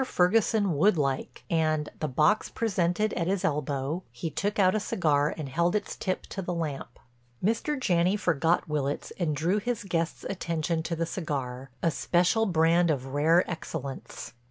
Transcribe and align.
Ferguson 0.03 0.75
would 0.77 0.97
like, 0.97 1.43
and, 1.47 1.89
the 1.99 2.07
box 2.07 2.49
presented 2.49 3.13
at 3.13 3.27
his 3.27 3.45
elbow, 3.45 4.01
he 4.11 4.31
took 4.31 4.57
out 4.57 4.73
a 4.73 4.79
cigar 4.79 5.31
and 5.37 5.47
held 5.47 5.75
its 5.75 5.95
tip 5.95 6.23
to 6.23 6.41
the 6.41 6.55
lamp. 6.55 6.97
Mr. 7.45 7.79
Janney 7.79 8.15
forgot 8.17 8.67
Willitts 8.67 9.11
and 9.19 9.35
drew 9.35 9.59
his 9.59 9.83
guest's 9.83 10.23
attention 10.27 10.81
to 10.81 10.95
the 10.95 11.05
cigar, 11.05 11.69
a 11.83 11.91
special 11.91 12.47
brand 12.47 12.89
of 12.89 13.13
rare 13.13 13.47
excellence. 13.47 14.33